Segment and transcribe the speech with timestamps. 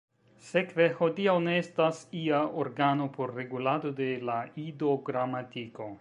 [0.51, 5.89] Sekve, hodiaŭ ne estas ia organo por regulado de la Ido-gramatiko.